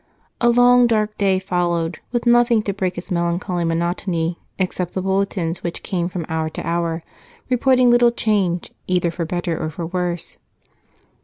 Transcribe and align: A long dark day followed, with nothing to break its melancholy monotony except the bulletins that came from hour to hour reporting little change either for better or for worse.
A 0.41 0.49
long 0.49 0.87
dark 0.87 1.15
day 1.19 1.37
followed, 1.37 1.99
with 2.11 2.25
nothing 2.25 2.63
to 2.63 2.73
break 2.73 2.97
its 2.97 3.11
melancholy 3.11 3.63
monotony 3.63 4.39
except 4.57 4.95
the 4.95 5.01
bulletins 5.03 5.59
that 5.59 5.83
came 5.83 6.09
from 6.09 6.25
hour 6.27 6.49
to 6.49 6.67
hour 6.67 7.03
reporting 7.51 7.91
little 7.91 8.11
change 8.11 8.71
either 8.87 9.11
for 9.11 9.25
better 9.25 9.55
or 9.61 9.69
for 9.69 9.85
worse. 9.85 10.39